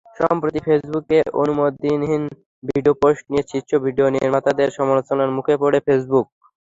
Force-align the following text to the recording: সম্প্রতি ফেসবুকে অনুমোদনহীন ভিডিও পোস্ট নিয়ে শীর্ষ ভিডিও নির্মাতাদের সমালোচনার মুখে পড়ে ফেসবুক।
সম্প্রতি 0.19 0.59
ফেসবুকে 0.65 1.19
অনুমোদনহীন 1.41 2.23
ভিডিও 2.63 2.93
পোস্ট 3.01 3.23
নিয়ে 3.31 3.43
শীর্ষ 3.51 3.71
ভিডিও 3.85 4.07
নির্মাতাদের 4.15 4.69
সমালোচনার 4.77 5.29
মুখে 5.37 5.55
পড়ে 5.61 5.79
ফেসবুক। 5.87 6.27